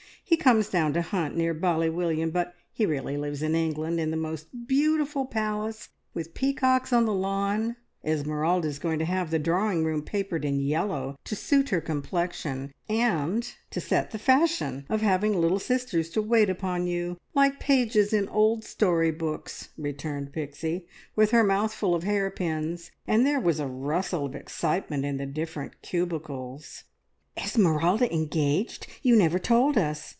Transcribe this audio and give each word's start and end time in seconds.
He 0.23 0.37
comes 0.37 0.69
down 0.69 0.93
to 0.93 1.01
hunt 1.01 1.35
near 1.35 1.53
Bally 1.53 1.89
William, 1.89 2.29
but 2.31 2.55
he 2.71 2.85
really 2.85 3.17
lives 3.17 3.41
in 3.41 3.53
England, 3.53 3.99
in 3.99 4.11
the 4.11 4.17
most 4.17 4.65
beautiful 4.65 5.25
palace, 5.25 5.89
with 6.13 6.33
peacocks 6.33 6.93
on 6.93 7.03
the 7.05 7.13
lawn. 7.13 7.75
Esmeralda's 8.05 8.79
going 8.79 8.97
to 8.99 9.05
have 9.05 9.29
the 9.29 9.37
drawing 9.39 9.83
room 9.83 10.01
papered 10.01 10.45
in 10.45 10.61
yellow, 10.61 11.19
to 11.25 11.35
suit 11.35 11.67
her 11.67 11.81
complexion, 11.81 12.71
and 12.87 13.55
to 13.71 13.81
set 13.81 14.11
the 14.11 14.17
fashion 14.17 14.85
of 14.89 15.01
having 15.01 15.33
little 15.37 15.59
sisters 15.59 16.09
to 16.11 16.21
wait 16.21 16.49
upon 16.49 16.87
you, 16.87 17.17
like 17.35 17.59
pages 17.59 18.13
in 18.13 18.29
old 18.29 18.63
story 18.63 19.11
books," 19.11 19.67
returned 19.77 20.31
Pixie, 20.31 20.87
with 21.13 21.31
her 21.31 21.43
mouth 21.43 21.73
full 21.73 21.93
of 21.93 22.03
hairpins, 22.03 22.89
and 23.05 23.25
there 23.25 23.41
was 23.41 23.59
a 23.59 23.67
rustle 23.67 24.27
of 24.27 24.35
excitement 24.35 25.03
in 25.03 25.17
the 25.17 25.25
different 25.25 25.81
cubicles. 25.81 26.85
"Esmeralda 27.35 28.13
engaged! 28.13 28.87
You 29.01 29.17
never 29.17 29.37
told 29.37 29.77
us! 29.77 30.07